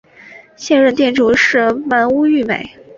[0.55, 2.71] 现任店主是鳗屋育美。